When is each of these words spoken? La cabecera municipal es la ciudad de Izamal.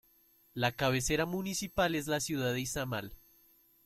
La 0.55 0.71
cabecera 0.71 1.27
municipal 1.27 1.93
es 1.93 2.07
la 2.07 2.21
ciudad 2.21 2.53
de 2.53 2.61
Izamal. 2.61 3.13